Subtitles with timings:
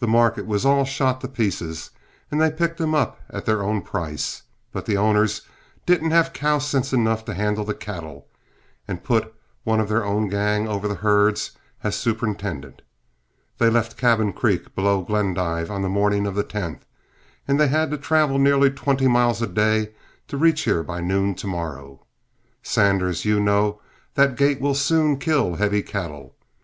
[0.00, 1.90] The market was all shot to pieces,
[2.32, 4.42] and they picked them up at their own price.
[4.72, 5.42] But the owners
[5.86, 8.26] didn't have cow sense enough to handle the cattle,
[8.88, 11.52] and put one of their own gang over the herds
[11.84, 12.82] as superintendent.
[13.58, 16.80] They left Cabin Creek, below Glendive, on the morning of the 10th,
[17.46, 19.90] and they'll have to travel nearly twenty miles a day
[20.26, 22.04] to reach here by noon to morrow.
[22.64, 23.80] Sanders, you know
[24.14, 26.34] that gait will soon kill heavy cattle.